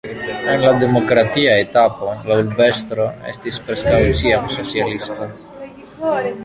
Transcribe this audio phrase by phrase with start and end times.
[0.51, 3.05] En la demokratia etapo la urbestro
[3.35, 5.31] estis preskaŭ ĉiam socialisto.